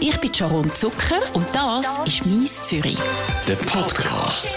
[0.00, 2.98] Ich bin Sharon Zucker und das ist «Mies Zürich».
[3.48, 4.56] Der Podcast.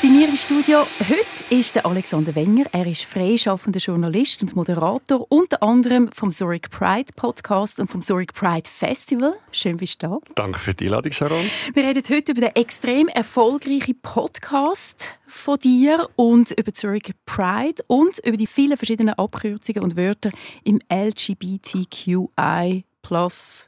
[0.00, 2.64] Bei mir im Studio heute ist der Alexander Wenger.
[2.72, 8.32] Er ist freischaffender Journalist und Moderator, unter anderem vom Zurich Pride Podcast und vom Zurich
[8.32, 9.34] Pride Festival.
[9.52, 10.18] Schön, bist du da.
[10.34, 11.44] Danke für die Einladung, Sharon.
[11.74, 18.20] Wir reden heute über den extrem erfolgreichen Podcast von dir und über Zurich Pride und
[18.20, 20.30] über die vielen verschiedenen Abkürzungen und Wörter
[20.64, 22.84] im LGBTQI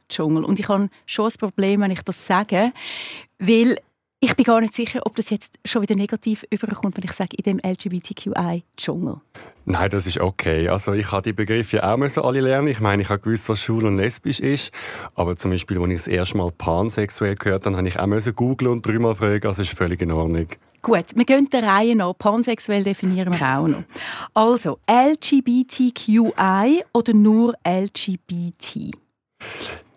[0.08, 0.44] Dschungel.
[0.44, 2.72] Und ich habe schon ein Problem, wenn ich das sage,
[3.38, 3.78] weil
[4.18, 7.36] ich bin gar nicht sicher, ob das jetzt schon wieder negativ überkommt, wenn ich sage,
[7.36, 9.20] in dem LGBTQI-Dschungel.
[9.66, 10.68] Nein, das ist okay.
[10.68, 12.68] Also ich habe die Begriffe ja auch müssen alle lernen.
[12.68, 14.72] Ich meine, ich habe gewusst, was schwul und lesbisch ist.
[15.14, 18.34] Aber zum Beispiel, als ich das erste Mal pansexuell gehört habe, habe ich auch müssen
[18.34, 19.46] googlen und dreimal fragen.
[19.46, 20.46] Also ist völlig in Ordnung.
[20.80, 22.14] Gut, wir gehen der Reihe nach.
[22.16, 23.82] Pansexuell definieren wir auch noch.
[24.34, 28.92] Also, LGBTQI oder nur LGBT?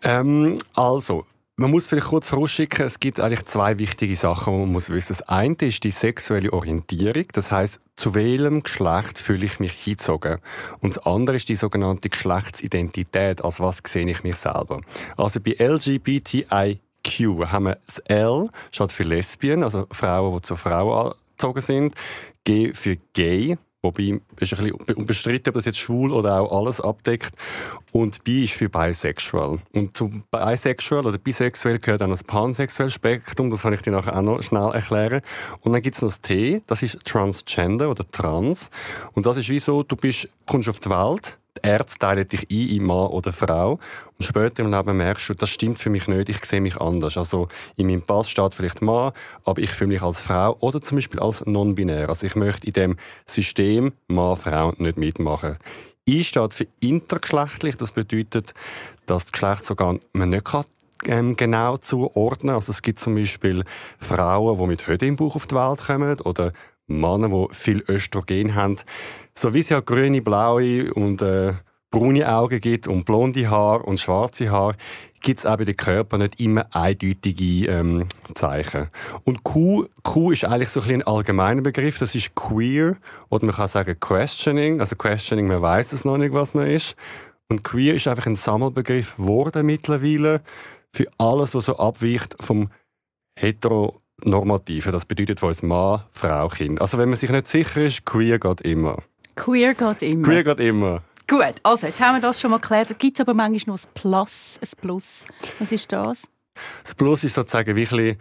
[0.03, 1.25] Ähm, also,
[1.59, 5.09] man muss vielleicht kurz vorausschicken, es gibt eigentlich zwei wichtige Sachen, die man muss wissen.
[5.09, 10.37] Das eine ist die sexuelle Orientierung, das heißt, zu welchem Geschlecht fühle ich mich hingezogen.
[10.79, 14.79] Und das andere ist die sogenannte Geschlechtsidentität, als was sehe ich mich selber.
[15.17, 16.79] Also bei LGBTIQ
[17.51, 21.95] haben wir das L statt für Lesbien, also Frauen, die zur Frau angezogen sind,
[22.45, 26.81] G für Gay, Wobei, ist ein bisschen unbestritten, ob das jetzt schwul oder auch alles
[26.81, 27.33] abdeckt.
[27.91, 29.59] Und bi ist für bisexual.
[29.73, 33.49] Und zum bisexual oder bisexuell gehört auch das pansexuelle Spektrum.
[33.49, 35.21] Das kann ich dir nachher auch noch schnell erklären.
[35.61, 38.69] Und dann gibt es noch das T, das ist transgender oder trans.
[39.13, 42.49] Und das ist wie so, du bist, kommst auf die Welt, die Ärzte teilen dich
[42.49, 43.73] ein in Mann oder Frau.
[44.17, 47.17] Und später im Leben merkst du, das stimmt für mich nicht, ich sehe mich anders.
[47.17, 49.11] Also in meinem Pass steht vielleicht Mann,
[49.45, 52.09] aber ich fühle mich als Frau oder zum Beispiel als non-binär.
[52.09, 55.57] Also ich möchte in dem System Mann-Frau nicht mitmachen.
[56.07, 57.75] I steht für intergeschlechtlich.
[57.75, 58.53] Das bedeutet,
[59.05, 60.65] dass das Geschlechtsorgan man nicht kann
[61.05, 62.55] ähm, genau zuordnen.
[62.55, 63.63] Also es gibt zum Beispiel
[63.99, 66.51] Frauen, die mit Höhe im Bauch auf die Welt kommen oder
[66.89, 68.77] Männer, die viel Östrogen haben.
[69.33, 71.53] So wie es ja grüne, blaue und äh,
[71.91, 74.75] braune Augen gibt und blonde Haare und schwarze Haare,
[75.21, 78.89] gibt es auch bei den Körpern nicht immer eindeutige ähm, Zeichen.
[79.25, 82.97] Und Q, Q ist eigentlich so ein, ein allgemeiner Begriff, das ist queer
[83.29, 84.79] oder man kann sagen questioning.
[84.79, 86.95] Also questioning, man weiß es noch nicht, was man ist.
[87.49, 90.41] Und queer ist einfach ein Sammelbegriff geworden mittlerweile
[90.93, 92.69] für alles, was so abweicht vom
[93.35, 94.91] hetero Normative.
[94.91, 96.81] Das bedeutet für uns Mann, Frau, Kind.
[96.81, 98.97] Also wenn man sich nicht sicher ist, queer geht immer.
[99.35, 100.23] Queer geht immer.
[100.23, 101.01] Queer geht immer.
[101.27, 102.97] Gut, also jetzt haben wir das schon mal geklärt.
[102.97, 105.25] Gibt es aber manchmal noch ein Plus, ein Plus.
[105.59, 106.27] Was ist das?
[106.83, 108.17] Das Plus ist sozusagen wirklich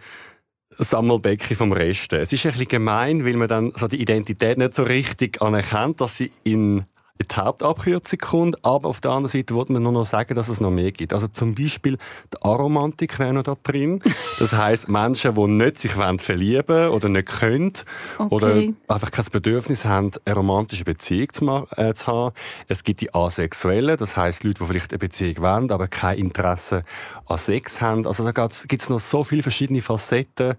[0.69, 2.13] Sammelbecken vom Rest.
[2.13, 5.99] Es ist ein bisschen gemein, weil man dann so die Identität nicht so richtig anerkennt,
[5.99, 6.85] dass sie in
[7.21, 10.61] die Hauptabkürzung kommt, aber auf der anderen Seite wollte man nur noch sagen, dass es
[10.61, 11.13] noch mehr gibt.
[11.13, 11.97] Also zum Beispiel
[12.33, 14.01] die Aromantik wäre noch da drin.
[14.39, 17.73] Das heißt Menschen, die nicht sich verlieben oder nicht können
[18.17, 18.27] okay.
[18.33, 18.53] oder
[18.87, 22.33] einfach kein Bedürfnis haben, eine romantische Beziehung zu, äh, zu haben.
[22.67, 26.83] Es gibt die Asexuellen, das heißt Leute, die vielleicht eine Beziehung wollen, aber kein Interesse
[27.25, 28.07] an Sex haben.
[28.07, 30.55] Also da gibt es noch so viele verschiedene Facetten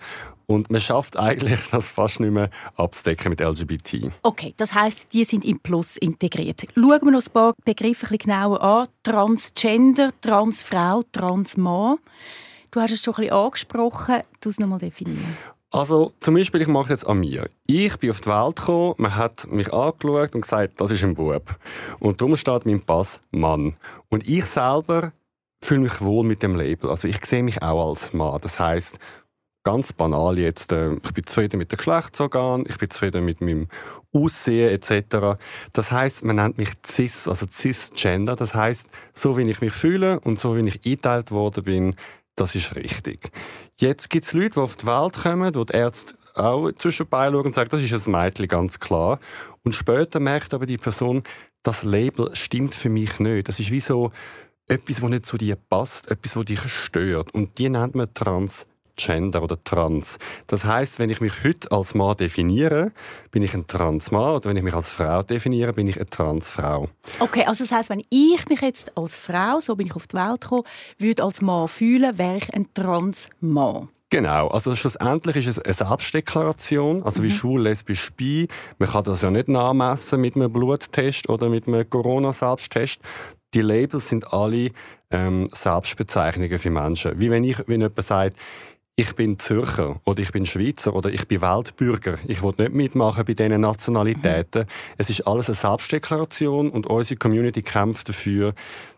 [0.50, 4.10] und man schafft eigentlich, das fast nicht mehr abzudecken mit LGBT.
[4.22, 6.62] Okay, das heißt, die sind im Plus integriert.
[6.74, 8.88] Schauen wir noch ein paar Begriffe ein bisschen genauer an.
[9.04, 11.98] Transgender, Transfrau, Transmann.
[12.72, 14.22] Du hast es schon ein bisschen angesprochen.
[14.40, 15.36] Du es nochmal definieren.
[15.70, 17.48] Also zum Beispiel, ich mache es jetzt an mir.
[17.66, 21.14] Ich bin auf die Welt gekommen, man hat mich angeschaut und gesagt, das ist ein
[21.14, 21.54] Bub.
[22.00, 23.76] Und darum steht mein Pass Mann.
[24.08, 25.12] Und ich selber
[25.62, 26.90] fühle mich wohl mit dem Label.
[26.90, 28.40] Also ich sehe mich auch als Mann.
[28.42, 28.98] Das heißt,
[29.62, 33.68] ganz banal jetzt, äh, ich bin zufrieden mit dem Geschlechtsorgan, ich bin zufrieden mit meinem
[34.12, 35.38] Aussehen etc.
[35.72, 38.36] Das heißt, man nennt mich cis, also cisgender.
[38.36, 41.94] Das heißt, so wie ich mich fühle und so wie ich eingeteilt worden bin,
[42.36, 43.30] das ist richtig.
[43.78, 47.46] Jetzt gibt es Leute, die auf die Welt kommen, wo die Ärzte auch zwischenbei schauen
[47.46, 49.18] und sagen, das ist ein Mädchen, ganz klar.
[49.62, 51.22] Und später merkt aber die Person,
[51.62, 53.48] das Label stimmt für mich nicht.
[53.48, 54.10] Das ist wie so
[54.66, 57.34] etwas, was nicht zu dir passt, etwas, was dich stört.
[57.34, 58.64] Und die nennt man Trans
[58.96, 60.18] Gender oder Trans.
[60.46, 62.92] Das heißt, wenn ich mich heute als Mann definiere,
[63.30, 66.88] bin ich ein Transmann oder wenn ich mich als Frau definiere, bin ich eine Transfrau.
[67.18, 70.16] Okay, also das heißt, wenn ich mich jetzt als Frau, so bin ich auf die
[70.16, 70.64] Welt gekommen,
[70.98, 73.88] würde als Mann fühlen, wäre ich ein Transmann.
[74.12, 77.30] Genau, also schlussendlich ist es eine Selbstdeklaration, also wie mhm.
[77.30, 78.48] schwul, lesbisch, bi.
[78.78, 83.00] Man kann das ja nicht nachmessen mit einem Bluttest oder mit einem Corona-Selbsttest.
[83.54, 84.70] Die Labels sind alle
[85.12, 87.20] ähm, Selbstbezeichnungen für Menschen.
[87.20, 88.36] Wie wenn ich, wenn jemand sagt,
[89.00, 92.18] ich bin Zürcher oder ich bin Schweizer oder ich bin Weltbürger.
[92.26, 94.66] Ich will nicht mitmachen bei diesen Nationalitäten.
[94.98, 98.52] Es ist alles eine Selbstdeklaration und unsere Community kämpft dafür,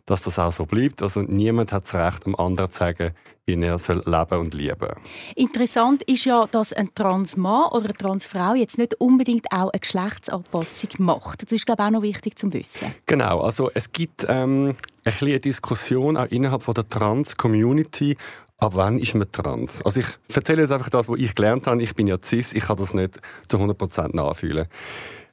[0.06, 1.02] dass das auch so bleibt.
[1.02, 3.12] Also niemand hat das Recht, dem anderen zu sagen,
[3.46, 4.88] wie er soll leben und lieben
[5.36, 10.90] Interessant ist ja, dass ein Transmann oder eine Transfrau jetzt nicht unbedingt auch eine Geschlechtsanpassung
[10.98, 11.42] macht.
[11.42, 12.94] Das ist, glaube ich, auch noch wichtig zu wissen.
[13.06, 14.74] Genau, also es gibt ähm,
[15.04, 18.16] ein eine Diskussion auch innerhalb von der Trans-Community,
[18.62, 19.82] ab wann ist man trans?
[19.84, 21.82] Also ich erzähle jetzt einfach das, was ich gelernt habe.
[21.82, 24.68] Ich bin ja cis, ich kann das nicht zu 100% nachfühlen.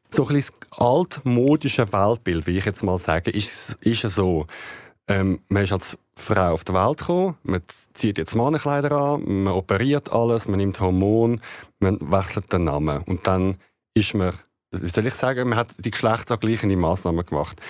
[0.09, 4.47] So ein bisschen das altmodische Weltbild, wie ich jetzt mal sage, ist, ist so,
[5.07, 7.61] ähm, man ist als Frau auf die Welt gekommen, man
[7.93, 11.37] zieht jetzt Mannenkleider an, man operiert alles, man nimmt Hormone,
[11.79, 13.57] man wechselt den Namen und dann
[13.93, 14.33] ist man,
[14.71, 17.61] wie soll ich sagen, man hat die geschlechtsangleichende Massnahmen gemacht.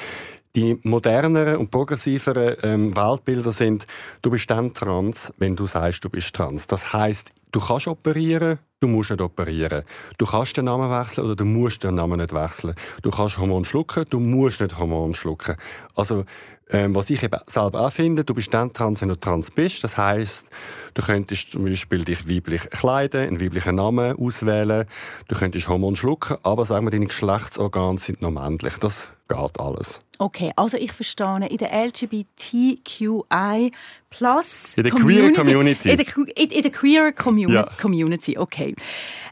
[0.55, 3.85] Die moderneren und progressiveren ähm, Weltbilder sind,
[4.21, 6.65] du bist dann trans, wenn du sagst, du bist trans.
[6.65, 9.83] Das heißt, du kannst operieren, du musst nicht operieren.
[10.17, 12.73] Du kannst den Namen wechseln oder du musst den Namen nicht wechseln.
[13.03, 15.55] Du kannst Hormone schlucken, du musst nicht Hormone schlucken.
[15.95, 16.25] Also
[16.71, 19.83] ähm, was ich eben selber auch finde, du bist dann trans, wenn du trans bist.
[19.83, 20.49] Das heißt,
[20.93, 24.85] du könntest zum Beispiel dich weiblich kleiden, einen weiblichen Namen auswählen,
[25.27, 28.77] du könntest Hormone schlucken, aber sagen wir, deine Geschlechtsorgane sind noch männlich.
[28.77, 30.01] Das geht alles.
[30.21, 33.71] Okay, also ich verstehe, in der LGBTQI
[34.09, 35.89] Plus in der Queer Community.
[35.89, 37.69] In der, in, in der Queer Community, ja.
[37.79, 38.75] Community, okay.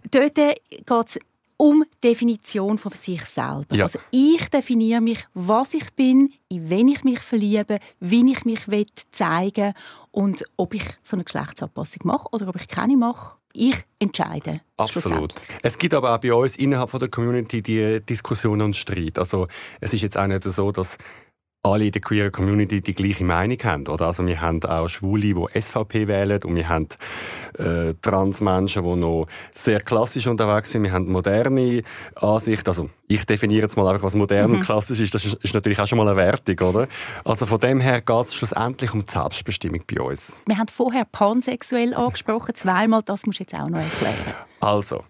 [0.09, 1.19] Dort geht es
[1.57, 3.75] um Definition von sich selber.
[3.75, 3.85] Ja.
[3.85, 8.69] Also ich definiere mich, was ich bin, in wen ich mich verliebe, wie ich mich
[8.69, 9.73] will zeigen
[10.11, 13.36] und ob ich so eine Geschlechtsanpassung mache oder ob ich keine mache.
[13.59, 14.61] Ich entscheide.
[14.77, 15.33] Absolut.
[15.63, 19.17] Es gibt aber auch bei uns innerhalb der Community die Diskussion und Streit.
[19.17, 19.47] Also
[19.81, 20.95] es ist jetzt auch nicht so, dass
[21.63, 23.87] alle in der queer Community die gleiche Meinung haben.
[23.87, 24.07] Oder?
[24.07, 26.87] Also wir haben auch Schwule, die SVP wählen und wir haben
[27.57, 30.83] äh, Transmenschen, die noch sehr klassisch unterwegs sind.
[30.83, 31.83] Wir haben moderne
[32.15, 32.67] Ansicht.
[32.67, 34.55] Also ich definiere jetzt mal einfach, was modern mhm.
[34.57, 35.13] und klassisch ist.
[35.13, 36.87] Das ist, ist, natürlich auch schon mal eine Wertung, oder?
[37.23, 40.41] Also von dem her geht es schlussendlich um die Selbstbestimmung bei uns.
[40.45, 43.01] Wir haben vorher pansexuell angesprochen, zweimal.
[43.03, 44.33] Das musst du jetzt auch noch erklären.
[44.59, 45.03] Also,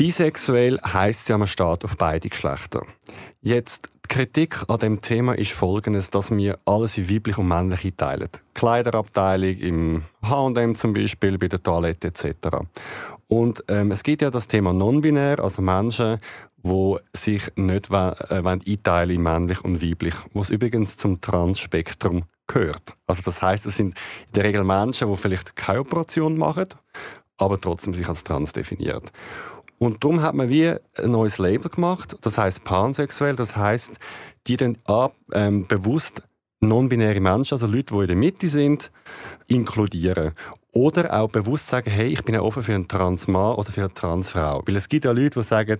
[0.00, 2.86] bisexuell heisst ja, man steht auf beide Geschlechter.
[3.42, 8.30] Jetzt Kritik an dem Thema ist folgendes, dass wir alles in weiblich und männlich einteilen.
[8.54, 12.64] Kleiderabteilung im H&M zum Beispiel, bei der Toilette etc.
[13.28, 16.18] Und ähm, es gibt ja das Thema non-binär, also Menschen,
[16.64, 22.94] die sich nicht äh, einteilen in männlich und weiblich, was übrigens zum Transspektrum gehört.
[23.06, 23.88] Also das heißt, es sind
[24.28, 26.68] in der Regel Menschen, die vielleicht keine Operation machen,
[27.36, 29.02] aber trotzdem sich als trans definieren.
[29.82, 33.92] Und darum hat man wie ein neues Label gemacht, das heißt pansexuell, das heißt,
[34.46, 36.22] die dann ab, ähm, bewusst
[36.60, 38.90] non-binäre Menschen, also Leute, die in der Mitte sind,
[39.48, 40.32] inkludieren.
[40.72, 43.94] Oder auch bewusst sagen, hey, ich bin ja offen für einen Transmann oder für eine
[43.94, 44.62] Transfrau.
[44.66, 45.78] Weil es gibt ja Leute, die sagen,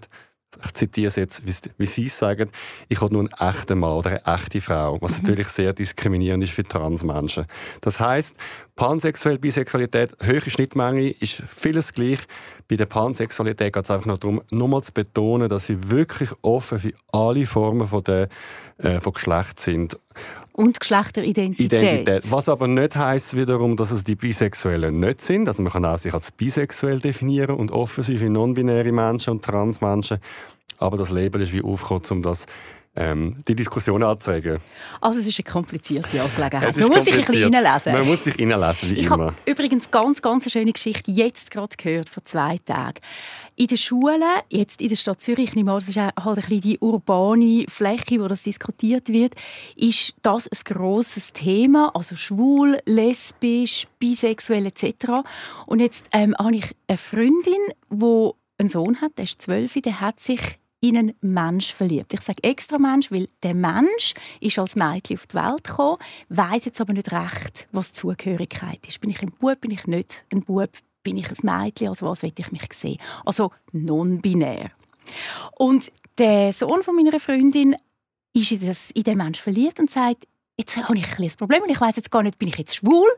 [0.64, 1.42] ich zitiere es jetzt,
[1.78, 2.50] wie Sie es sagen,
[2.88, 5.18] ich habe nur einen echten Mann oder eine echte Frau, was mhm.
[5.22, 7.46] natürlich sehr diskriminierend ist für Transmenschen.
[7.80, 8.36] Das heißt,
[8.76, 12.20] Pansexuell, Bisexualität, höhere Schnittmenge ist vieles gleich.
[12.68, 16.78] Bei der Pansexualität geht es einfach noch darum, nochmal zu betonen, dass sie wirklich offen
[16.78, 18.28] für alle Formen von, der,
[18.78, 19.98] äh, von Geschlecht sind.
[20.60, 21.82] Und Geschlechteridentität.
[21.82, 22.30] Identität.
[22.30, 25.48] Was aber nicht heisst wiederum, dass es die Bisexuellen nicht sind.
[25.48, 30.18] Also man kann auch sich als bisexuell definieren und offen sein non-binäre Menschen und Transmenschen.
[30.78, 32.46] Aber das Label ist wie aufgekommen, um das
[32.96, 34.58] ähm, die Diskussion anzeigen.
[35.00, 36.76] Also es ist eine komplizierte Angelegenheit.
[36.76, 37.92] Man muss sich ein bisschen reinlesen.
[37.92, 39.14] Man muss sich reinlesen, wie ich immer.
[39.14, 43.00] Ich habe übrigens ganz, ganz eine schöne Geschichte jetzt gerade gehört, vor zwei Tagen.
[43.54, 46.60] In den Schulen, jetzt in der Stadt Zürich, nicht mal, das ist halt ein bisschen
[46.62, 49.34] die urbane Fläche, wo das diskutiert wird,
[49.76, 55.22] ist das ein grosses Thema, also schwul, lesbisch, bisexuell etc.
[55.66, 57.60] Und jetzt ähm, habe ich eine Freundin,
[57.90, 60.40] die einen Sohn hat, der ist zwölf, der hat sich
[60.80, 62.12] in einen Mensch verliebt.
[62.14, 65.98] Ich sage extra Mensch, weil der Mensch ist als Mädchen auf die Welt gekommen,
[66.30, 69.00] weiß jetzt aber nicht recht, was Zugehörigkeit ist.
[69.00, 70.70] Bin ich ein Bub, bin ich nicht ein Bub,
[71.02, 72.98] bin ich ein Mädchen, also was will ich mich sehen?
[73.24, 74.70] Also non-binär.
[75.56, 77.76] Und der Sohn von meiner Freundin
[78.32, 80.26] ist in, das, in den Mensch verliebt und sagt,
[80.60, 82.76] jetzt habe ich ein, ein Problem und ich weiß jetzt gar nicht, bin ich jetzt
[82.76, 83.08] schwul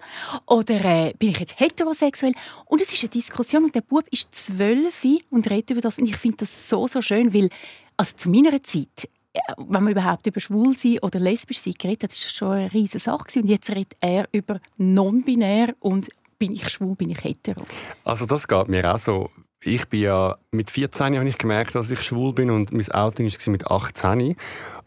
[0.47, 2.33] oder äh, bin ich jetzt heterosexuell?
[2.67, 6.07] Und es ist eine Diskussion und der Bub ist zwölf und redet über das und
[6.07, 7.49] ich finde das so, so schön, weil
[7.97, 12.05] also zu meiner Zeit äh, wenn man überhaupt über schwul sein oder lesbisch sein geredet
[12.05, 16.53] hat, ist das schon eine riesige Sache und jetzt redet er über non-binär und bin
[16.53, 17.65] ich schwul, bin ich hetero.
[18.05, 19.31] Also das geht mir auch so.
[19.65, 23.31] Ich bin ja mit 14 habe ich gemerkt, dass ich schwul bin und mein Outing
[23.31, 24.35] war mit 18.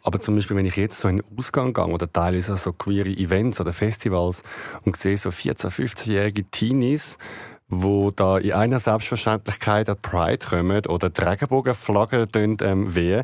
[0.06, 3.60] Aber zum Beispiel, wenn ich jetzt so in Ausgang gehe oder teilweise so queere Events
[3.60, 4.44] oder Festivals
[4.84, 7.18] und sehe so 14-, 15-jährige Teenies,
[7.68, 13.24] wo da in einer Selbstverständlichkeit an Pride kommen oder die Regenbogenflaggen ähm, wehen,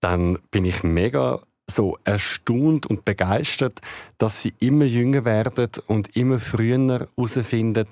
[0.00, 1.40] dann bin ich mega
[1.70, 3.80] so erstaunt und begeistert,
[4.18, 7.86] dass sie immer jünger werden und immer früher herausfinden,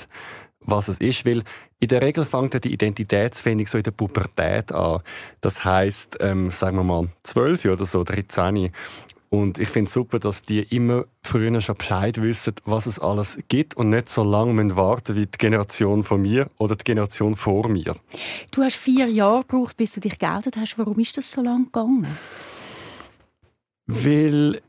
[0.59, 1.25] was es ist.
[1.25, 1.45] Weil
[1.81, 5.01] in der Regel fängt die Identitätsfindung so in der Pubertät an.
[5.41, 8.71] Das heißt, ähm, sagen wir mal, 12 oder so, 13.
[9.31, 13.39] Und ich finde es super, dass die immer früher schon Bescheid wissen, was es alles
[13.49, 17.69] gibt und nicht so lange warten wie die Generation von mir oder die Generation vor
[17.69, 17.95] mir.
[18.51, 20.77] Du hast vier Jahre gebraucht, bis du dich geoutet hast.
[20.79, 22.19] Warum ist das so lange gegangen?
[23.87, 24.61] Weil,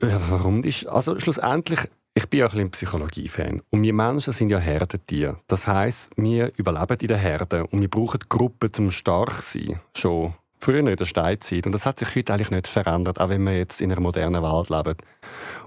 [0.00, 1.80] ja, warum ist, also schlussendlich,
[2.18, 5.38] ich bin ja ein bisschen Psychologie-Fan und wir Menschen sind ja Herdentiere.
[5.46, 10.34] Das heißt, wir überleben in der Herde und wir brauchen Gruppen zum stark sein, schon
[10.58, 11.64] früher in der Steinzeit.
[11.64, 14.42] Und das hat sich heute eigentlich nicht verändert, auch wenn wir jetzt in einer modernen
[14.42, 14.98] Welt leben.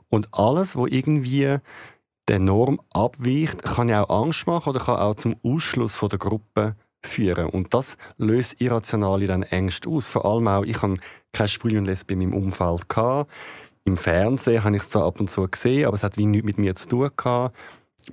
[0.09, 1.55] Und alles, wo irgendwie
[2.27, 6.19] der Norm abweicht, kann ja auch Angst machen oder kann auch zum Ausschluss von der
[6.19, 7.45] Gruppe führen.
[7.45, 10.09] Und das löst irrationale dann Ängste aus.
[10.09, 10.95] Vor allem auch, ich habe
[11.31, 12.89] keine Schwule und Lesben in meinem Umfeld.
[13.83, 16.45] Im Fernsehen habe ich es zwar ab und zu gesehen, aber es hat wie nichts
[16.45, 17.55] mit mir zu tun gehabt.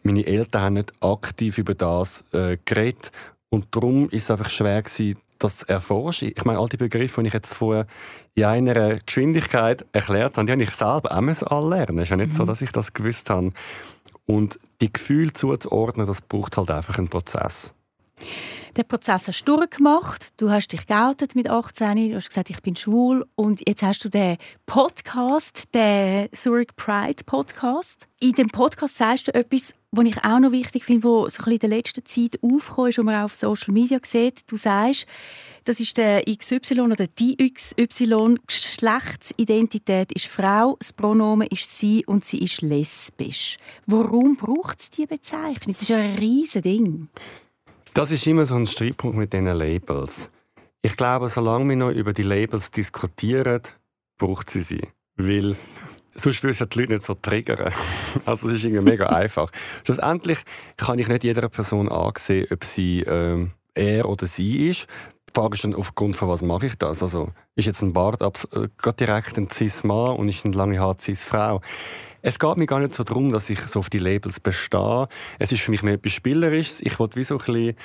[0.02, 3.10] Meine Eltern haben nicht aktiv über das äh, geredet
[3.50, 6.32] und darum ist es einfach schwer gewesen, das erforschen.
[6.36, 7.86] Ich meine, all die Begriffe, die ich jetzt vorher
[8.34, 11.98] in einer Geschwindigkeit erklärt habe, die habe ich selber auch alle lernen.
[11.98, 12.36] Es ist ja nicht mhm.
[12.36, 13.52] so, dass ich das gewusst habe.
[14.26, 17.72] Und die Gefühle zuzuordnen, das braucht halt einfach einen Prozess.
[18.76, 20.32] Den Prozess hast du durchgemacht.
[20.36, 22.10] Du hast dich geoutet mit 18.
[22.10, 23.26] Du hast gesagt, ich bin schwul.
[23.34, 28.06] Und jetzt hast du den Podcast, den Zurich Pride Podcast.
[28.20, 31.58] In dem Podcast sagst du etwas, was ich auch noch wichtig finde, was so in
[31.58, 34.50] der letzten Zeit aufgekommen ist, und man auch auf Social Media sieht.
[34.50, 35.06] Du sagst,
[35.64, 38.36] das ist der XY oder die XY.
[38.46, 43.56] Geschlechtsidentität ist Frau, das Pronomen ist sie und sie ist lesbisch.
[43.86, 45.74] Warum braucht es diese Bezeichnung?
[45.74, 47.08] Das ist ein riesiges Ding.
[47.94, 50.28] Das ist immer so ein Streitpunkt mit diesen Labels.
[50.82, 53.62] Ich glaube, solange wir noch über die Labels diskutieren,
[54.18, 54.88] braucht sie sie.
[55.16, 55.56] Weil
[56.14, 57.72] sonst würden die Leute nicht so triggern.
[58.24, 59.50] Also es ist irgendwie mega einfach.
[59.84, 60.38] Schlussendlich
[60.76, 64.86] kann ich nicht jeder Person ansehen, ob sie ähm, er oder sie ist.
[65.28, 67.02] Die Frage ist dann, aufgrund von was mache ich das?
[67.02, 71.60] Also ist jetzt ein Bart äh, direkt ein Cis-Mann und ist eine lange Haar Cis-Frau?
[72.22, 75.08] Es geht mir gar nicht so darum, dass ich so auf die Labels bestehe.
[75.38, 76.80] Es ist für mich mehr etwas Spielerisches.
[76.80, 77.76] Ich wollte wie so ein bisschen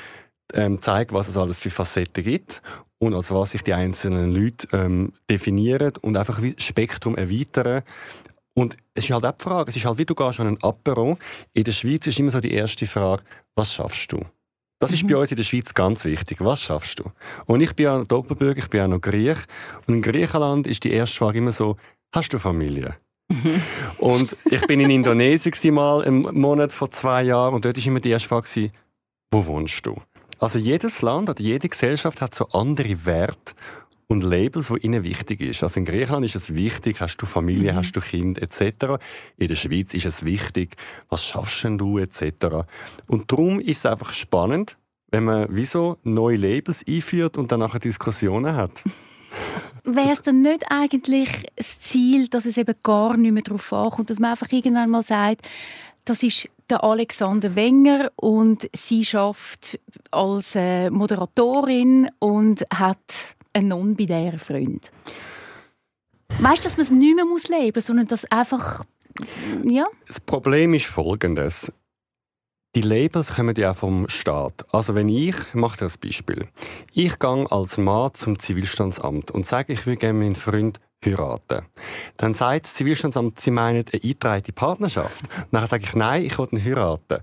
[0.54, 2.62] ähm, zeigen, was es alles für Facetten gibt
[3.00, 7.84] und als was sich die einzelnen Leute ähm, definieren und einfach wie das Spektrum erweitern.
[8.56, 10.63] Und es ist halt auch die Frage, es ist halt wie du gehst an einen
[10.63, 11.18] Apero.
[11.54, 13.24] In der Schweiz ist immer so die erste Frage,
[13.56, 14.24] was schaffst du?
[14.80, 15.08] Das ist mhm.
[15.08, 16.38] bei uns in der Schweiz ganz wichtig.
[16.42, 17.06] Was schaffst du?
[17.46, 19.38] Und ich bin ja Doppelbürger, ich bin ja noch Griech.
[19.88, 21.78] Und in Griechenland ist die erste Frage immer so,
[22.13, 22.98] hast du Familie?
[23.98, 28.00] Und ich bin in Indonesien mal im Monat vor zwei Jahren und dort war immer
[28.00, 28.72] die erste Frage,
[29.32, 29.96] wo wohnst du?
[30.40, 33.54] Also jedes Land oder jede Gesellschaft hat so andere Werte
[34.08, 35.63] und Labels, die ihnen wichtig ist.
[35.63, 37.78] Also in Griechenland ist es wichtig, hast du Familie, mhm.
[37.78, 39.02] hast du Kind etc.
[39.38, 40.75] In der Schweiz ist es wichtig,
[41.10, 42.66] was schaffst du etc.
[43.08, 44.78] Und darum ist es einfach spannend,
[45.10, 48.84] wenn man wieso neue Labels einführt und dann nachher Diskussionen hat.
[49.84, 54.10] wäre es dann nicht eigentlich das Ziel, dass es eben gar nicht mehr darauf ankommt,
[54.10, 55.46] dass man einfach irgendwann mal sagt,
[56.06, 59.80] das ist der Alexander Wenger und sie schafft
[60.12, 62.98] als äh, Moderatorin und hat
[63.54, 64.92] einen non-binären Freund.
[66.40, 67.25] Weißt du, dass man es nicht mehr
[67.60, 68.84] leben muss, sondern dass einfach
[69.63, 69.86] ja?
[70.08, 71.72] Das Problem ist folgendes.
[72.75, 74.65] Die Labels kommen ja vom Staat.
[74.72, 76.48] Also wenn ich, mache ein Beispiel.
[76.92, 81.68] Ich gehe als Mann zum Zivilstandsamt und sage, ich will gerne meinen Freund heiraten.
[82.18, 85.24] Dann sagt das Zivilstandsamt, sie meinen eine eingetragene Partnerschaft.
[85.51, 87.20] Dann sage ich, nein, ich will ihn heiraten.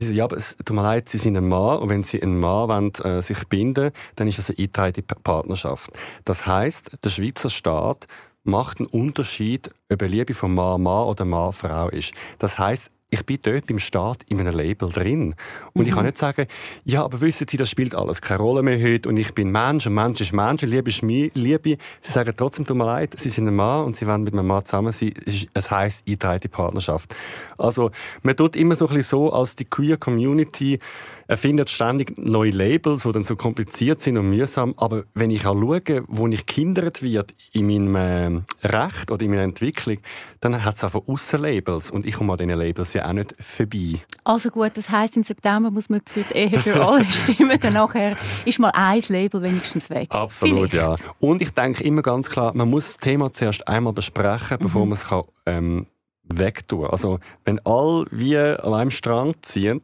[0.00, 2.20] Sie sagen, ja, aber es tut mir leid, Sie sind ein Mann und wenn Sie
[2.20, 5.92] einen Mann wollen, äh, sich binden dann ist das eine eingetragene Partnerschaft.
[6.24, 8.08] Das heißt, der Schweizer Staat
[8.42, 12.12] macht einen Unterschied, ob eine Liebe von Mann Mann oder Mann Frau ist.
[12.40, 15.34] Das heißt, ich bin dort beim Staat in einem Label drin.
[15.72, 15.88] Und mhm.
[15.88, 16.46] ich kann nicht sagen,
[16.84, 19.86] ja, aber wissen Sie, das spielt alles keine Rolle mehr heute und ich bin Mensch
[19.86, 21.78] und Mensch ist Mensch und Liebe ist Liebe.
[22.02, 24.46] Sie sagen trotzdem, tut mir leid, Sie sind ein Mann und Sie wollen mit einem
[24.46, 25.14] Mann zusammen sein.
[25.54, 27.14] Es heisst eingetragene Partnerschaft.
[27.56, 27.90] Also,
[28.22, 30.78] man tut immer so ein bisschen so, als die Queer Community
[31.28, 34.74] erfindet ständig neue Labels, die dann so kompliziert sind und mühsam.
[34.78, 39.30] Aber wenn ich auch schaue, wo ich kindert wird in meinem äh, Recht oder in
[39.30, 39.98] meiner Entwicklung,
[40.40, 43.34] dann hat es auch von Aussenlabels und ich komme an diesen Labels ja auch nicht
[43.38, 44.00] vorbei.
[44.24, 47.74] Also gut, das heisst, im September muss man für die Ehe für alle stimmen, dann
[47.74, 48.16] nachher
[48.46, 50.08] ist mal ein Label wenigstens weg.
[50.10, 51.02] Absolut, Vielleicht.
[51.04, 51.10] ja.
[51.20, 54.90] Und ich denke immer ganz klar, man muss das Thema zuerst einmal besprechen, bevor mhm.
[54.90, 55.86] man es kann, ähm,
[56.22, 56.86] wegtun.
[56.86, 59.82] Also wenn alle wie an einem Strang ziehen,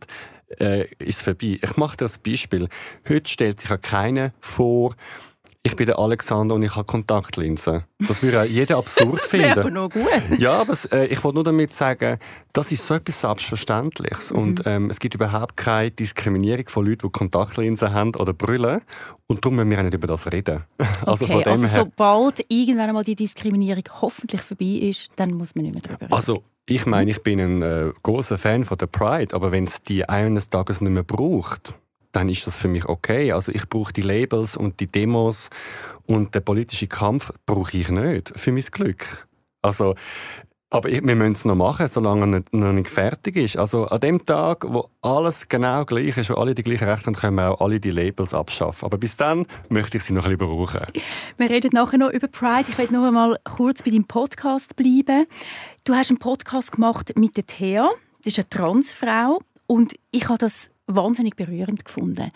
[0.61, 1.59] äh, ist es vorbei.
[1.63, 2.69] Ich mache ein Beispiel.
[3.09, 4.95] Heute stellt sich ja keiner vor,
[5.67, 7.85] ich bin der Alexander und ich habe Kontaktlinsen.
[8.07, 9.59] Das würde jeder absurd das finden.
[9.59, 10.07] aber noch gut.
[10.39, 12.19] Ja, aber äh, ich wollte nur damit sagen,
[12.53, 14.31] das ist so etwas Selbstverständliches.
[14.31, 14.39] Mhm.
[14.39, 18.83] Und ähm, es gibt überhaupt keine Diskriminierung von Leuten, die Kontaktlinsen haben oder brüllen.
[19.27, 20.65] Und darum müssen wir auch nicht über das reden.
[21.07, 21.85] Also okay, von dem also her.
[21.85, 26.13] sobald irgendwann einmal die Diskriminierung hoffentlich vorbei ist, dann muss man nicht mehr darüber reden.
[26.13, 29.83] Also, ich meine, ich bin ein äh, großer Fan von der Pride, aber wenn es
[29.83, 31.75] die eines Tages nicht mehr braucht,
[32.15, 33.33] dann ist das für mich okay.
[33.33, 35.51] Also ich brauche die Labels und die Demos
[36.07, 39.27] und den politischen Kampf brauche ich nicht für mein Glück.
[39.63, 39.95] Also,
[40.71, 43.57] aber wir müssen es noch machen, solange nicht, noch nicht fertig ist.
[43.57, 47.15] Also an dem Tag, wo alles genau gleich ist, wo alle die gleichen Rechte haben,
[47.15, 48.85] können wir auch alle die Labels abschaffen.
[48.87, 50.81] Aber bis dann möchte ich sie noch ein bisschen brauchen.
[51.39, 52.67] Wir reden nachher noch über Pride.
[52.69, 55.27] Ich will noch einmal kurz bei deinem Podcast bleiben.
[55.85, 57.91] Du hast einen Podcast gemacht mit der Thea.
[58.19, 59.41] Das ist eine Transfrau.
[59.67, 62.31] Und ich habe das wahnsinnig berührend gefunden.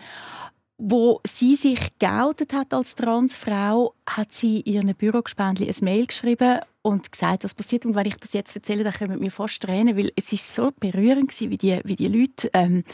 [0.80, 7.10] Wo sie sich geoutet hat als Transfrau, hat sie ihren Bürogespendli ein Mail geschrieben und
[7.10, 7.84] gesagt, was passiert.
[7.84, 10.70] Und wenn ich das jetzt erzähle, dann kommen mir fast Tränen, weil es ist so
[10.78, 12.84] berührend gewesen, wie die, wie die Leute ähm,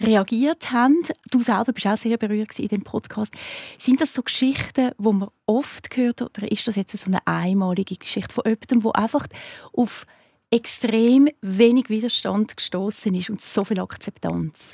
[0.00, 1.02] reagiert haben.
[1.30, 3.32] Du selber bist auch sehr berührt in dem Podcast.
[3.78, 7.96] Sind das so Geschichten, wo man oft hört, oder ist das jetzt so eine einmalige
[7.96, 9.26] Geschichte von jemandem, wo einfach
[9.72, 10.04] auf
[10.50, 14.72] extrem wenig Widerstand gestoßen ist und so viel Akzeptanz?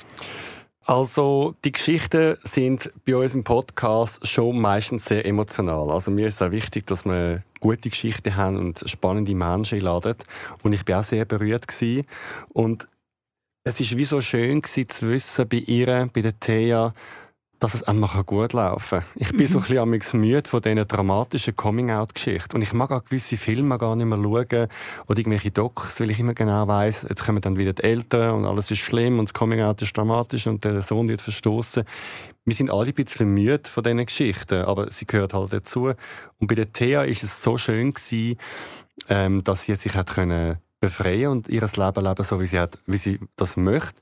[0.85, 5.91] Also die Geschichten sind bei uns im Podcast schon meistens sehr emotional.
[5.91, 10.15] Also mir ist es auch wichtig, dass wir gute Geschichten haben und spannende Menschen einladen.
[10.63, 12.07] Und ich war auch sehr berührt gewesen.
[12.53, 12.87] Und
[13.65, 16.93] es ist wie so schön gewesen, zu wissen bei ihr, bei der Thea,
[17.59, 19.07] dass es einfach gut laufen kann.
[19.15, 19.47] Ich bin Mhm.
[19.47, 22.55] so ein bisschen müde von diesen dramatischen Coming-out-Geschichten.
[22.55, 24.67] Und ich mag auch gewisse Filme gar nicht mehr schauen
[25.07, 28.45] oder irgendwelche Docs, weil ich immer genau weiß, jetzt kommen dann wieder die Eltern und
[28.45, 31.83] alles ist schlimm und das Coming-out ist dramatisch und der Sohn wird verstoßen.
[32.45, 35.93] Wir sind alle ein bisschen müde von diesen Geschichten, aber sie gehört halt dazu.
[36.39, 38.37] Und bei der Thea ist es so schön gewesen,
[39.09, 42.77] ähm, dass sie sich hat können befreien und ihr Leben leben, so wie sie, hat,
[42.85, 43.99] wie sie das möchte.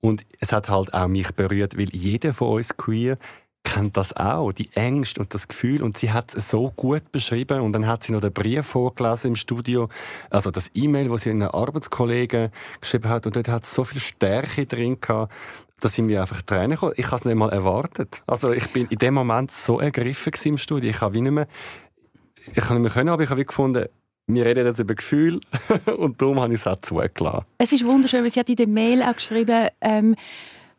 [0.00, 3.18] Und es hat halt auch mich berührt, weil jeder von uns queer
[3.64, 5.82] kennt das auch, die Ängste und das Gefühl.
[5.82, 7.62] Und sie hat es so gut beschrieben.
[7.62, 9.88] Und dann hat sie noch den Brief vorgelesen im Studio,
[10.30, 13.26] also das E-Mail, das sie einen Arbeitskollegen geschrieben hat.
[13.26, 15.32] Und dort hat es so viel Stärke drin gehabt,
[15.80, 16.92] dass sie mir einfach Tränen kommen.
[16.96, 18.22] Ich habe es nicht mal erwartet.
[18.26, 20.90] Also ich bin in dem Moment so ergriffen im Studio.
[20.90, 21.48] Ich habe wie nicht mehr,
[22.52, 23.86] ich habe nicht mehr können, aber ich habe wie gefunden,
[24.26, 25.40] wir reden jetzt über Gefühl
[25.98, 27.44] und darum habe ich es auch zugelassen.
[27.58, 30.16] Es ist wunderschön, weil sie hat in der Mail auch geschrieben, ähm,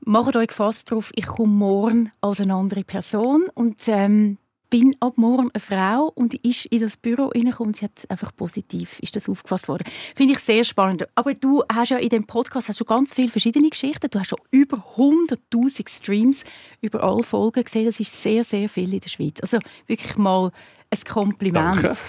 [0.02, 4.38] macht euch fast darauf, ich komme morgen als eine andere Person und ähm,
[4.70, 8.36] bin ab morgen eine Frau und ist in das Büro reingekommen und sie hat einfach
[8.36, 9.86] positiv ist das aufgefasst worden.
[10.16, 11.08] Finde ich sehr spannend.
[11.16, 14.10] Aber du hast ja in dem Podcast hast du ganz viele verschiedene Geschichten.
[14.10, 16.44] Du hast schon über 100'000 Streams
[16.82, 17.86] über alle Folgen gesehen.
[17.86, 19.40] Das ist sehr, sehr viel in der Schweiz.
[19.40, 20.52] Also wirklich mal
[20.96, 21.84] ein Kompliment.
[21.84, 22.00] Danke.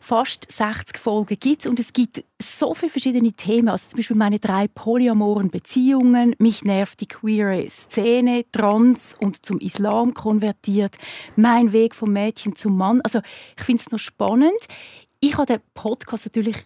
[0.00, 3.68] Fast 60 Folgen gibt es und es gibt so viele verschiedene Themen.
[3.68, 9.58] Also zum Beispiel meine drei polyamoren Beziehungen, mich nervt die queere Szene, trans und zum
[9.58, 10.96] Islam konvertiert,
[11.34, 13.00] mein Weg vom Mädchen zum Mann.
[13.02, 13.20] Also
[13.56, 14.60] ich finde es noch spannend.
[15.20, 16.56] Ich habe den Podcast natürlich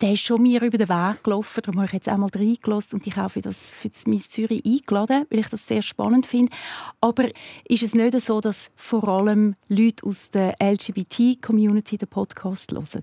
[0.00, 3.06] der ist schon mir über den Weg gelaufen, darum habe ich jetzt einmal reingelassen und
[3.06, 6.52] dich auch für das, für das Miss Zürich eingeladen, weil ich das sehr spannend finde.
[7.00, 7.28] Aber
[7.68, 13.02] ist es nicht so, dass vor allem Leute aus der LGBT-Community den Podcast hören?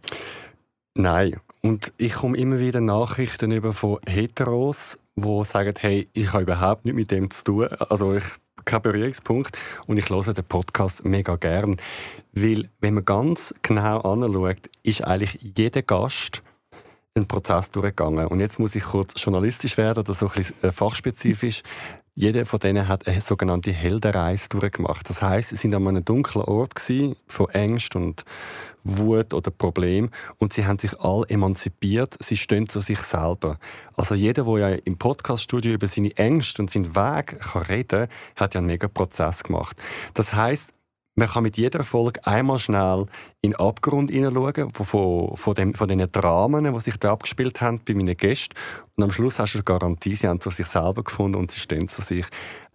[0.96, 1.40] Nein.
[1.62, 6.86] Und ich komme immer wieder Nachrichten über von Heteros, die sagen, hey, ich habe überhaupt
[6.86, 7.68] nichts mit dem zu tun.
[7.90, 8.24] Also ich
[8.66, 9.58] kein Berührungspunkt
[9.88, 11.78] und ich höre den Podcast mega gern,
[12.34, 16.42] weil wenn man ganz genau anschaut, ist eigentlich jeder Gast
[17.16, 18.28] einen Prozess durchgegangen.
[18.28, 21.64] Und jetzt muss ich kurz journalistisch werden oder so ein bisschen äh, fachspezifisch.
[22.14, 25.10] Jeder von denen hat eine sogenannte Heldenreise durchgemacht.
[25.10, 28.26] Das heißt, sie sind an einem dunklen Ort gewesen, von Ängsten und
[28.84, 32.16] Wut oder Problem und sie haben sich alle emanzipiert.
[32.20, 33.58] Sie stehen zu sich selber.
[33.98, 38.54] Also jeder, der ja im Podcaststudio über seine Ängste und seinen Weg kann reden, hat
[38.54, 39.76] ja einen mega Prozess gemacht.
[40.14, 40.75] Das heißt,
[41.16, 43.06] man kann mit jeder Folge einmal schnell
[43.42, 47.62] in den Abgrund hineinschauen, von, von, von, dem, von den Dramen, die sich da abgespielt
[47.62, 48.54] haben bei meinen Gästen.
[48.98, 51.60] Und am Schluss hast du die Garantie, sie haben zu sich selber gefunden und sie
[51.60, 52.26] stehen zu sich.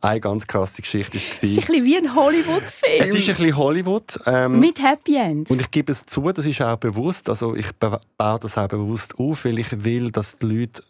[0.01, 1.31] Eine ganz krasse Geschichte war...
[1.31, 3.03] Es ist ein bisschen wie ein Hollywood-Film.
[3.03, 4.19] Es ist ein bisschen Hollywood.
[4.25, 5.51] Ähm, Mit Happy End.
[5.51, 7.29] und ich gebe es zu, das ist auch bewusst.
[7.29, 10.83] Also ich ba- baue das auch bewusst auf, weil ich will, dass die Leute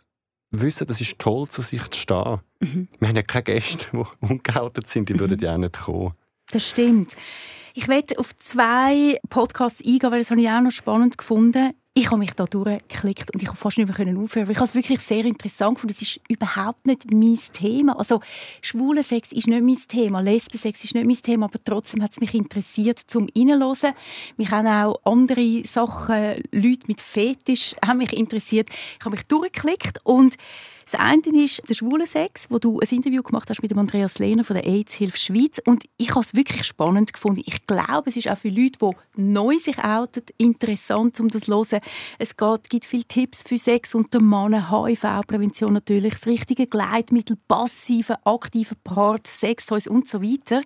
[0.53, 2.39] wissen, es ist toll, zu sich zu stehen.
[2.61, 2.89] Mhm.
[3.01, 6.13] Wir haben ja keine Gäste, die ungeoutet sind, die würden ja auch nicht kommen.
[6.51, 7.17] Das stimmt.
[7.75, 11.73] Ich werde auf zwei Podcasts eingehen, weil das habe ich auch noch spannend gefunden.
[11.95, 14.51] ich habe mich da durchgeklickt und ich habe fast nicht mehr aufhören.
[14.51, 15.95] Ich habe es wirklich sehr interessant gefunden.
[15.97, 17.99] Es ist überhaupt nicht mein Thema.
[17.99, 18.21] Also
[18.63, 22.21] schwuler Sex ist nicht mein Thema, Lesbensex ist nicht mein Thema, aber trotzdem hat es
[22.21, 23.93] mich interessiert zum Reinhören.
[24.37, 28.69] Mich haben auch andere Sachen, Leute mit Fetisch haben mich interessiert.
[28.99, 30.37] Ich habe mich durchgeklickt und
[30.91, 34.19] das eine ist der schwule Sex, wo du ein Interview gemacht hast mit dem Andreas
[34.19, 35.61] Lehner von der AIDS-Hilfe Schweiz.
[35.65, 37.43] Und ich habe es wirklich spannend gefunden.
[37.47, 41.53] Ich glaube, es ist auch für Leute, die neu sich outen, interessant, um das zu
[41.53, 41.81] hören.
[42.19, 48.19] Es geht, gibt viele Tipps für Sex unter Männern, HIV-Prävention natürlich, das richtige Gleitmittel, passive,
[48.25, 50.63] aktive Part, Sextoys und so weiter.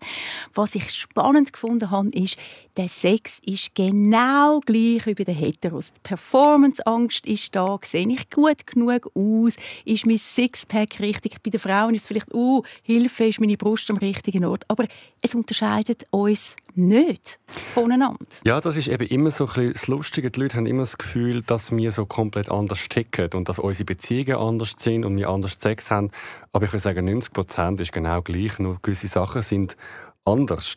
[0.54, 2.38] Was ich spannend gefunden habe, ist,
[2.76, 5.92] der Sex ist genau gleich wie bei den Heteros.
[5.92, 11.42] Die Performance-Angst ist da, sehe ich gut genug aus, ist mein Sixpack richtig.
[11.42, 14.64] Bei den Frauen ist es vielleicht, uh, Hilfe, ist meine Brust am richtigen Ort.
[14.68, 14.86] Aber
[15.20, 17.38] es unterscheidet uns nicht
[17.74, 18.24] voneinander.
[18.44, 20.30] Ja, das ist eben immer so ein bisschen das Lustige.
[20.30, 23.84] Die Leute haben immer das Gefühl, dass wir so komplett anders ticken und dass unsere
[23.84, 26.10] Beziehungen anders sind und wir anders Sex haben.
[26.52, 28.58] Aber ich würde sagen, 90 Prozent ist genau gleich.
[28.58, 29.76] Nur gewisse Sachen sind
[30.24, 30.74] anders.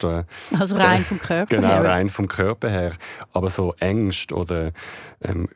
[0.57, 1.77] Also rein vom Körper genau, her.
[1.77, 2.93] Genau, rein vom Körper her.
[3.33, 4.71] Aber so Ängste oder
[5.21, 5.47] ähm,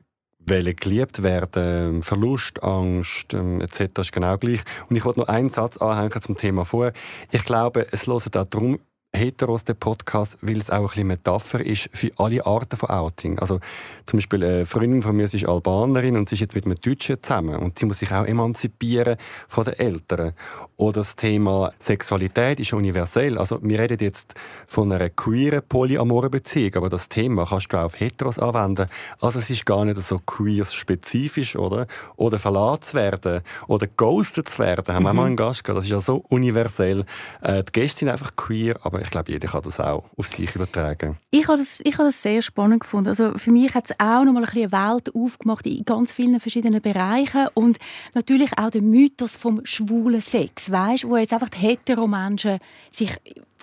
[0.46, 4.00] wollen geliebt werden, Verlust, Angst ähm, etc.
[4.00, 4.62] ist genau gleich.
[4.90, 6.92] Und ich wollte noch einen Satz anhängen zum Thema vor.
[7.32, 8.80] Ich glaube, es hören auch darum
[9.14, 13.40] Heteros den Podcast, weil es auch ein bisschen Metapher ist für alle Arten von Outing.
[13.40, 13.60] Also
[14.06, 16.80] zum Beispiel eine Freundin von mir sie ist Albanerin und sie ist jetzt mit einem
[16.80, 20.34] Deutschen zusammen und sie muss sich auch emanzipieren von den Eltern.
[20.78, 23.38] Oder das Thema Sexualität ist universell.
[23.38, 24.34] Also wir reden jetzt
[24.66, 28.88] von einer queeren polyamoren Beziehung, aber das Thema kannst du auch auf Heteros anwenden.
[29.20, 31.86] Also es ist gar nicht so queer-spezifisch, oder?
[32.16, 35.18] Oder verlassen zu werden oder ghosted zu werden, haben wir mhm.
[35.18, 35.78] mal einen Gast gehabt.
[35.78, 37.06] Das ist ja so universell.
[37.42, 40.56] Äh, die Gäste sind einfach queer, aber ich glaube, jeder kann das auch auf sich
[40.56, 41.18] übertragen.
[41.32, 43.10] Ich habe das, ich habe das sehr spannend gefunden.
[43.10, 46.40] Also für mich hat es auch noch mal ein eine Welt aufgemacht in ganz vielen
[46.40, 47.78] verschiedenen Bereichen und
[48.14, 52.60] natürlich auch der Mythos vom schwulen Sex weißt, wo jetzt einfach die Heteromenschen
[52.92, 53.12] sich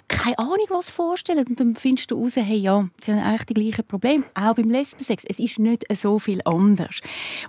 [0.08, 3.54] keine Ahnung was vorstellen und dann findest du heraus, hey, ja, sie haben eigentlich die
[3.54, 5.24] gleichen Probleme, auch beim Lesbensex.
[5.24, 7.00] Es ist nicht so viel anders.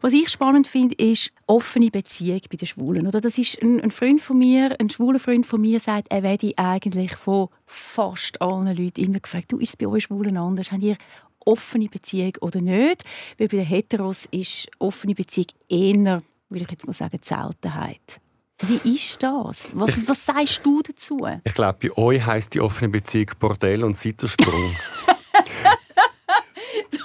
[0.02, 3.08] Was ich spannend finde, ist offene Beziehung bei den Schwulen.
[3.08, 6.22] Oder das ist ein, ein Freund von mir, ein schwuler Freund von mir sagt, er
[6.22, 10.72] werde eigentlich von fast allen Leuten immer gefragt, du, ist es bei euch Schwulen anders?
[10.72, 10.98] Habt ihr
[11.46, 13.04] offene Beziehung oder nicht?
[13.38, 18.20] Weil bei den Heteros ist offene Beziehung eher, würde ich jetzt mal sagen, Seltenheit.
[18.62, 19.70] Wie ist das?
[19.74, 21.28] Was, was sagst du dazu?
[21.44, 24.76] Ich glaube, bei euch heisst die offene Beziehung Bordell und Seitensprung.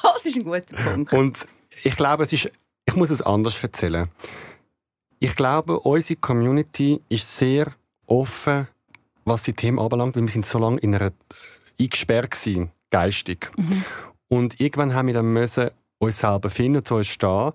[0.02, 1.12] das ist ein guter Punkt.
[1.12, 1.46] Und
[1.84, 2.50] ich glaube, es ist,
[2.84, 4.08] ich muss es anders erzählen.
[5.20, 7.72] Ich glaube, unsere Community ist sehr
[8.06, 8.66] offen,
[9.24, 11.12] was die Themen anbelangt, weil wir sind so lange in einer
[11.80, 13.50] eingesperrt waren, geistig.
[13.56, 13.84] Mhm.
[14.28, 17.52] Und irgendwann haben wir dann müssen uns selber finden, zu uns stehen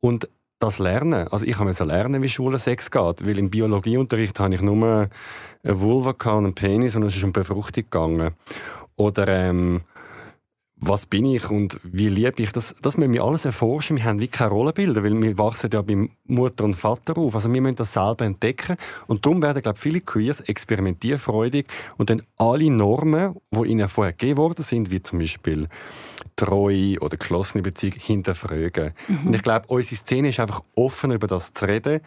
[0.00, 0.28] und
[0.60, 1.26] das lernen.
[1.28, 5.80] Also ich musste lernen, wie schwuler Sex geht, weil im Biologieunterricht habe ich nur eine
[5.80, 8.32] Vulva und einen Penis und es ist um Befruchtung gegangen.
[8.96, 9.82] Oder ähm,
[10.80, 13.98] was bin ich und wie liebe ich, das, das müssen wir alles erforschen.
[13.98, 17.34] Wir haben wie keine Rollenbilder, weil wir wachsen ja bei Mutter und Vater auf.
[17.34, 21.66] Also wir müssen das selber entdecken und darum werden, glaube ich, viele Queers experimentierfreudig
[21.98, 25.68] und dann alle Normen, die ihnen vorher gegeben worden sind, wie zum Beispiel
[26.36, 28.94] Treue oder geschlossene Beziehung, hinterfragen.
[29.06, 29.26] Mhm.
[29.26, 32.00] Und ich glaube, unsere Szene ist einfach offen, über das zu reden.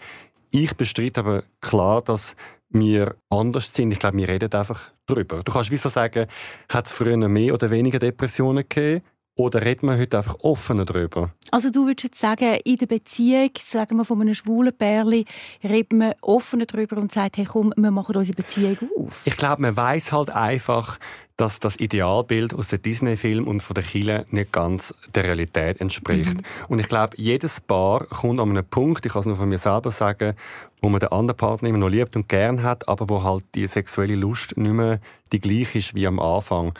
[0.50, 2.36] Ich bestreite aber klar, dass
[2.74, 3.92] wir anders sind.
[3.92, 5.44] Ich glaube, wir reden einfach darüber.
[5.44, 6.28] Du kannst wieso sagen,
[6.70, 9.04] hat es früher mehr oder weniger Depressionen gegeben?
[9.36, 11.32] Oder redet man heute einfach offener darüber?
[11.50, 15.26] Also du würdest jetzt sagen, in der Beziehung, sagen wir von einem schwulen Pärchen,
[15.64, 19.24] redet man offener darüber und sagt, hey komm, wir machen unsere Beziehung auf?
[19.26, 21.00] Ich glaube, man weiß halt einfach,
[21.38, 26.36] dass das Idealbild aus den Disney-Filmen und von der Chile nicht ganz der Realität entspricht.
[26.36, 26.43] Mhm.
[26.67, 29.58] Und ich glaube, jedes Paar kommt an einen Punkt, ich kann es nur von mir
[29.58, 30.36] selber sagen,
[30.82, 33.67] wo man den anderen Partner immer noch liebt und gern hat, aber wo halt die
[33.67, 35.00] sexuelle Lust nicht mehr
[35.32, 36.74] die gleiche ist wie am Anfang.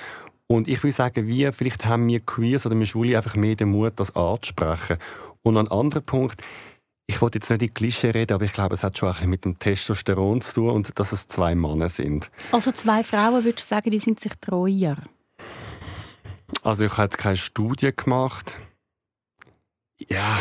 [0.46, 3.70] Und ich würde sagen, wir, vielleicht haben wir Queers oder wir Schwule einfach mehr den
[3.70, 4.98] Mut, das anzusprechen.
[5.42, 6.44] Und ein anderer Punkt,
[7.08, 9.30] ich wollte jetzt nicht in Klischee reden, aber ich glaube, es hat schon ein bisschen
[9.30, 12.32] mit dem Testosteron zu tun und dass es zwei Männer sind.
[12.52, 14.98] Also zwei Frauen, würdest du sagen, die sind sich treuer?
[16.62, 18.54] Also ich habe jetzt keine Studie gemacht.
[20.10, 20.40] Ja,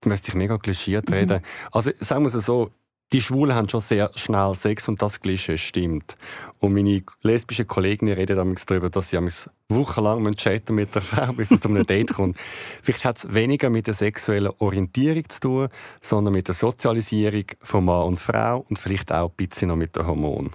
[0.00, 1.14] da müsste ich mega klischiert mhm.
[1.14, 1.42] reden.
[1.72, 2.70] Also sagen wir es so,
[3.12, 6.16] die Schwulen haben schon sehr schnell Sex und das Klischee stimmt.
[6.60, 9.18] Und meine lesbischen Kollegen reden darüber, dass sie
[9.68, 12.36] wochenlang chatten mit der Frau, bis es zu einem Date kommt.
[12.82, 15.68] Vielleicht hat es weniger mit der sexuellen Orientierung zu tun,
[16.00, 19.96] sondern mit der Sozialisierung von Mann und Frau und vielleicht auch ein bisschen noch mit
[19.96, 20.50] den Hormonen.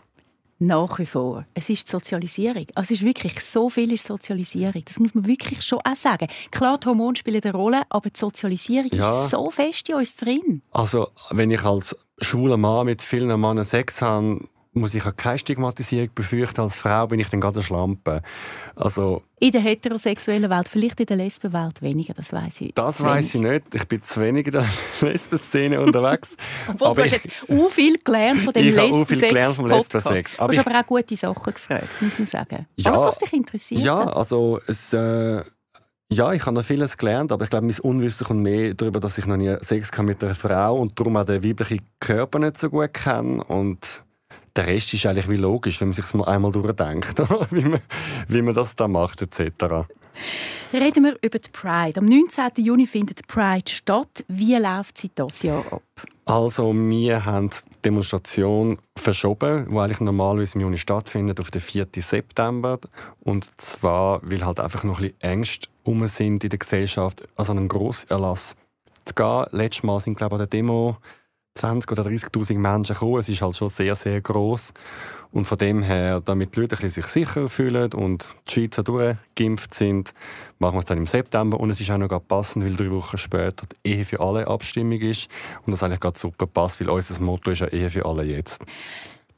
[0.58, 1.46] Nach wie vor.
[1.54, 2.66] Es ist die Sozialisierung.
[2.76, 4.84] Also es ist wirklich so viel ist Sozialisierung.
[4.86, 6.28] Das muss man wirklich schon auch sagen.
[6.50, 9.26] Klar, die Hormone spielen eine Rolle, aber die Sozialisierung Ja.
[9.26, 10.62] ist so fest in uns drin.
[10.72, 14.40] Also, wenn ich als schwuler Mann mit vielen Männern Sex habe,
[14.78, 16.60] muss ich keine Stigmatisierung befürchten.
[16.60, 18.22] Als Frau bin ich dann gerade eine Schlampe.
[18.76, 22.74] Also, In der heterosexuellen Welt, vielleicht in der Lesbenwelt weniger, das weiß ich.
[22.76, 23.64] das weiß ich nicht.
[23.74, 24.66] Ich bin zu wenig in der
[25.02, 26.36] Lesben-Szene unterwegs.
[26.68, 29.56] Obwohl, Aber du hast ich- jetzt auch viel gelernt von dem Ich habe viel gelernt
[29.56, 29.68] vom.
[29.68, 30.34] Lesbensex.
[30.34, 32.66] Du Aber hast ich- aber auch gute Sachen gefragt, muss man sagen.
[32.76, 32.92] Ja.
[32.92, 33.82] Alles, was dich interessiert.
[33.82, 35.42] Ja, also es, äh,
[36.12, 39.18] ja, ich habe noch vieles gelernt, aber ich glaube, mein Unwissen kommt mehr darüber, dass
[39.18, 42.58] ich noch nie Sex hatte mit einer Frau und darum auch den weiblichen Körper nicht
[42.58, 44.04] so gut kenne und
[44.56, 47.20] der Rest ist eigentlich wie logisch, wenn man sich mal einmal durchdenkt,
[47.52, 47.82] wie, man,
[48.28, 49.88] wie man das da macht etc.
[50.72, 52.00] Reden wir über die Pride.
[52.00, 52.64] Am 19.
[52.64, 54.24] Juni findet die Pride statt.
[54.28, 55.84] Wie läuft sie dieses Jahr ab?
[56.26, 57.50] Also wir haben
[57.86, 61.88] Demonstration verschoben, die eigentlich normalerweise im Juni stattfindet, auf den 4.
[62.00, 62.80] September.
[63.22, 67.52] Und zwar, weil halt einfach noch ein bisschen Ängste um sind in der Gesellschaft, also
[67.52, 68.56] einen Grosserlass
[69.06, 69.46] zu gehen.
[69.52, 70.98] Letztes Mal sind, glaube ich, an der Demo
[71.54, 73.20] 20 oder 30'000 Menschen gekommen.
[73.20, 74.74] Es ist halt schon sehr, sehr groß.
[75.36, 80.14] Und von dem her, damit die Leute sich sicher fühlen und die Schweizer durchgeimpft sind,
[80.60, 81.60] machen wir es dann im September.
[81.60, 85.02] Und es ist auch noch passend, weil drei Wochen später die Ehe für alle Abstimmung
[85.02, 85.28] ist.
[85.66, 88.64] Und das eigentlich gerade super passt, weil unser Motto ist ja Ehe für alle jetzt.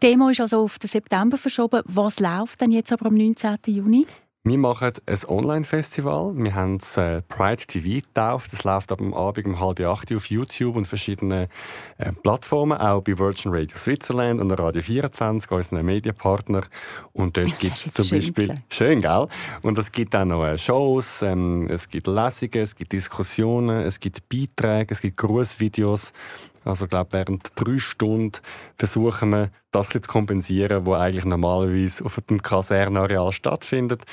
[0.03, 1.81] Die Demo ist also auf den September verschoben.
[1.85, 3.57] Was läuft denn jetzt aber am 19.
[3.65, 4.05] Juni?
[4.47, 6.31] Wir machen ein Online-Festival.
[6.37, 8.53] Wir haben es äh, Pride TV getauft.
[8.53, 11.47] Das läuft ab dem Abend um halb acht auf YouTube und verschiedenen
[11.97, 16.61] äh, Plattformen, auch bei Virgin Radio Switzerland und Radio 24, unseren Medienpartner.
[17.11, 18.47] Und dort gibt es zum schön Beispiel...
[18.47, 18.73] gesagt.
[18.73, 19.27] Schön, gell?
[19.63, 23.99] Und es gibt auch noch äh, Shows, ähm, es gibt Lesungen, es gibt Diskussionen, es
[23.99, 26.13] gibt Beiträge, es gibt Grußvideos.
[26.67, 28.39] Also ich glaube, während drei Stunden
[28.75, 34.03] versuchen wir, das zu kompensieren, was eigentlich normalerweise auf dem Kasernenareal stattfindet.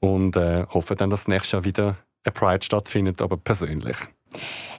[0.00, 3.96] Und äh, hoffen dann, dass nächstes Jahr wieder eine Pride stattfindet, aber persönlich.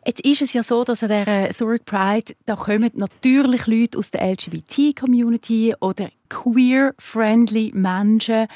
[0.06, 4.12] Jetzt ist es ja so, dass an dieser Zurich Pride da kommen natürlich Leute aus
[4.12, 8.48] der LGBT-Community oder queer-friendly Menschen.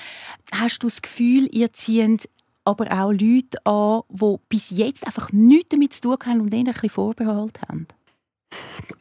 [0.51, 2.29] Hast du das Gefühl, ihr zieht
[2.65, 6.67] aber auch Leute an, die bis jetzt einfach nichts damit zu tun haben und ihnen
[6.67, 7.87] ein bisschen Vorbehalt haben?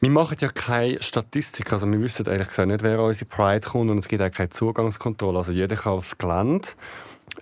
[0.00, 3.66] Wir machen ja keine Statistik, also wir wissen ehrlich gesagt nicht, wer an unsere Pride
[3.66, 5.38] kommt und es gibt auch keine Zugangskontrolle.
[5.38, 6.68] Also jeder kann aufs Gelände.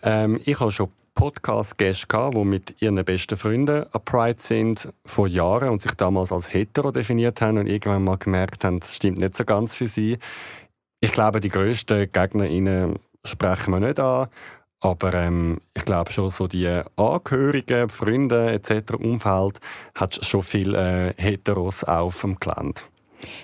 [0.02, 5.70] Ähm, ich habe schon Podcast-Gäste die mit ihren besten Freunden an Pride sind vor Jahren
[5.70, 9.34] und sich damals als hetero definiert haben und irgendwann mal gemerkt haben, das stimmt nicht
[9.34, 10.18] so ganz für sie.
[11.00, 14.28] Ich glaube, die grössten GegnerInnen sprechen wir nicht an.
[14.80, 18.94] Aber ähm, ich glaube schon, so die Angehörigen, Freunde etc.
[18.94, 19.58] Umfeld
[19.94, 22.82] hat schon viele äh, Heteros auf dem Gelände.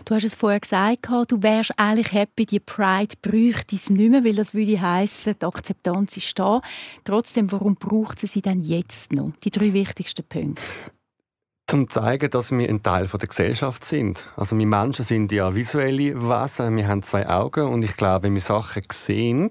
[0.04, 4.24] Du hast es vorher gesagt, du wärst eigentlich happy, die Pride bräuchte es nicht mehr,
[4.24, 6.60] weil das würde heißen, die Akzeptanz ist da.
[7.04, 9.32] Trotzdem, warum braucht es sie denn jetzt noch?
[9.42, 10.62] Die drei wichtigsten Punkte.
[11.72, 14.26] Um zu zeigen, dass wir ein Teil der Gesellschaft sind.
[14.36, 18.34] Also wir Menschen sind ja visuelle Wesen, wir haben zwei Augen und ich glaube, wenn
[18.34, 19.50] wir Sachen sehen,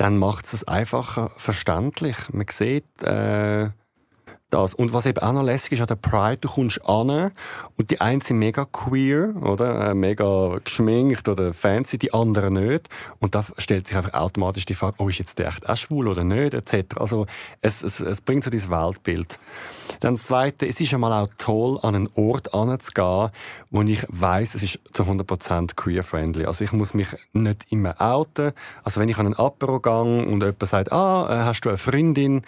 [0.00, 2.16] dann macht es es einfacher verständlich.
[2.32, 3.68] Man sieht äh,
[4.48, 4.72] das.
[4.72, 7.32] Und was eben auch noch lässig ist an der Pride, du kommst an
[7.76, 9.90] und die einen sind mega queer, oder?
[9.90, 12.88] Äh, mega geschminkt oder fancy, die anderen nicht.
[13.18, 16.08] Und da stellt sich einfach automatisch die Frage, oh, ist jetzt der echt auch schwul
[16.08, 16.96] oder nicht, etc.
[16.96, 17.26] Also
[17.60, 19.38] es, es, es bringt so dieses Weltbild.
[20.00, 23.30] Dann das Zweite, es ist einmal auch toll, an einen Ort anzugehen,
[23.70, 26.46] wo ich weiß, es ist zu 100% queer-friendly.
[26.46, 28.52] Also ich muss mich nicht immer outen.
[28.82, 31.78] Also wenn ich an einen Apero gehe und jemand sagt, ah, äh, hast du eine
[31.78, 32.42] Freundin,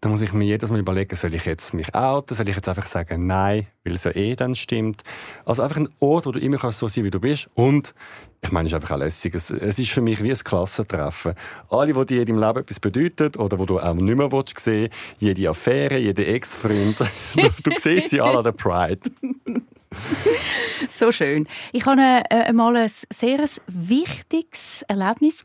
[0.00, 2.68] dann muss ich mir jedes Mal überlegen, soll ich jetzt mich outen, soll ich jetzt
[2.68, 5.02] einfach sagen, nein, weil es ja eh dann stimmt.
[5.44, 7.94] Also einfach ein Ort, wo du immer kannst so sein, wie du bist und
[8.42, 9.34] ich meine, es ist einfach auch lässig.
[9.34, 11.32] Es, es ist für mich wie ein Klassentreffen.
[11.70, 14.90] Alle, die dir in Leben etwas bedeuten oder wo du auch nicht mehr willst sehen
[15.18, 16.98] jede Affäre, jeder Ex-Freund,
[17.34, 19.00] du, du siehst sie alle an der Pride.
[20.90, 21.46] So schön.
[21.72, 25.44] Ich hatte äh, einmal ein sehr wichtiges Erlebnis.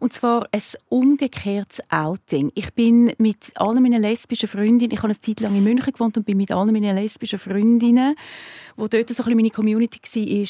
[0.00, 2.50] Und zwar ein umgekehrtes Outing.
[2.54, 6.16] Ich bin mit allen meinen lesbischen Freundinnen, ich habe eine Zeit lang in München gewohnt
[6.16, 8.16] und bin mit allen meinen lesbischen Freundinnen,
[8.76, 10.00] wo dort so ein bisschen meine Community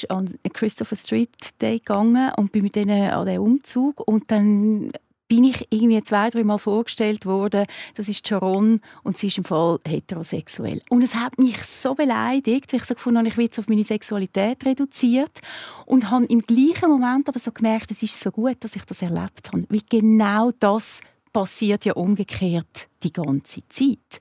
[0.08, 4.06] war, an Christopher Street Day gegangen und bin mit denen an den Umzug.
[4.06, 4.92] Und dann
[5.28, 9.44] bin ich irgendwie zwei, drei Mal vorgestellt worden, das ist Sharon und sie ist im
[9.44, 10.80] Fall heterosexuell.
[10.88, 13.68] Und es hat mich so beleidigt, weil ich so gefunden habe, ich werde jetzt auf
[13.68, 15.40] meine Sexualität reduziert
[15.84, 19.02] und habe im gleichen Moment aber so gemerkt, es ist so gut, dass ich das
[19.02, 21.00] erlebt habe, weil genau das
[21.32, 24.20] passiert ja umgekehrt die ganze Zeit.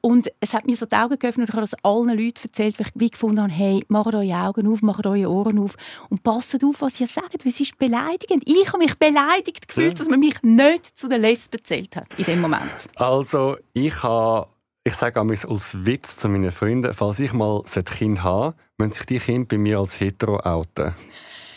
[0.00, 2.78] Und es hat mir so die Augen geöffnet und ich habe das allen Leuten erzählt,
[2.78, 5.76] weil ich wie gefunden habe, hey, macht eure Augen auf, macht eure Ohren auf
[6.08, 8.44] und passt auf, was ihr sagt, weil es ist beleidigend.
[8.46, 12.24] Ich habe mich beleidigt gefühlt, dass man mich nicht zu der Lesbe erzählt hat in
[12.24, 12.70] dem Moment.
[12.96, 14.46] Also, ich habe
[14.84, 19.04] ich sage als Witz zu meinen Freunden, falls ich mal ein Kind habe, müssen sich
[19.04, 20.94] die Kinder bei mir als hetero outen.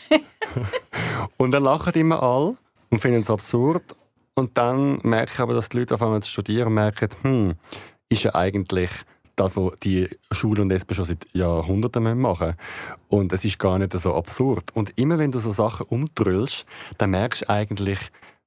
[1.38, 2.58] und dann lachen immer alle
[2.89, 3.95] und finden es absurd.
[4.34, 7.56] Und dann merke ich aber, dass die Leute auf einmal studieren und merken, hm,
[8.12, 8.91] ist ja eigentlich
[9.36, 12.56] das, was die Schule und SP schon seit Jahrhunderten machen.
[13.08, 14.71] Und es ist gar nicht so absurd.
[14.74, 16.65] Und immer wenn du so Sachen umtrüllst,
[16.97, 18.00] dann merkst du eigentlich,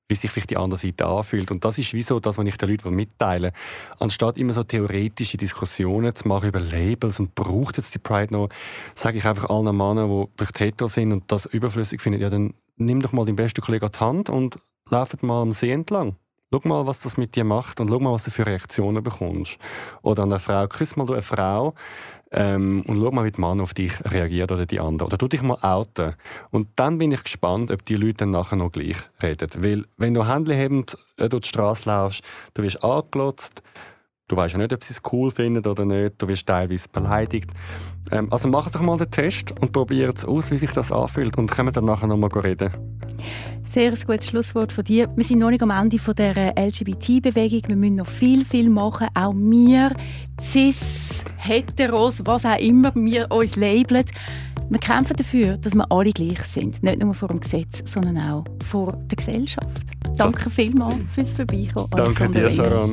[0.07, 1.50] wie sich vielleicht die andere Seite anfühlt.
[1.50, 3.53] Und das ist wie so das, was ich den Leuten mitteile.
[3.98, 8.50] Anstatt immer so theoretische Diskussionen zu machen über Labels und braucht jetzt die Pride noch,
[8.94, 12.53] sage ich einfach allen Männern, die vielleicht hetero sind und das überflüssig finden, ja, dann
[12.77, 14.59] nimm doch mal deinen besten Kollegen an die Hand und
[14.90, 16.16] lauf mal am See entlang.
[16.54, 19.58] Schau mal, was das mit dir macht und schau mal, was du für Reaktionen bekommst.
[20.02, 21.74] Oder an eine Frau, küss mal eine Frau,
[22.30, 25.08] ähm, und schau mal, wie der Mann auf dich reagiert oder die andere.
[25.08, 26.14] Oder tu dich mal outen.
[26.50, 29.50] Und dann bin ich gespannt, ob die Leute dann nachher noch gleich reden.
[29.56, 32.22] Weil, wenn du händlehebend äh, durch die Straße laufst,
[32.54, 33.60] du wirst angelotzt,
[34.28, 37.50] du weißt ja nicht, ob sie es cool finden oder nicht, du wirst teilweise beleidigt.
[38.10, 41.37] Ähm, also mach doch mal den Test und probiert es aus, wie sich das anfühlt
[41.37, 42.70] und können dann nachher noch mal reden.
[43.72, 45.10] Sehr ein gutes Schlusswort von dir.
[45.16, 47.62] Wir sind noch nicht am Ende von der LGBT-Bewegung.
[47.66, 49.08] Wir müssen noch viel, viel machen.
[49.14, 49.92] Auch wir,
[50.40, 54.04] cis, heteros, was auch immer wir uns labeln.
[54.70, 56.82] Wir kämpfen dafür, dass wir alle gleich sind.
[56.82, 59.82] Nicht nur vor dem Gesetz, sondern auch vor der Gesellschaft.
[60.16, 61.90] Danke das vielmals fürs Vorbeikommen.
[61.90, 62.92] Danke dir, Sharon.